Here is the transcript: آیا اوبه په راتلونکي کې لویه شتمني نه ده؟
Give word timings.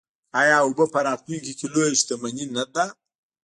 آیا 0.41 0.57
اوبه 0.65 0.85
په 0.93 0.99
راتلونکي 1.07 1.53
کې 1.59 1.67
لویه 1.73 1.97
شتمني 1.99 2.45
نه 2.55 2.63
ده؟ 2.73 2.85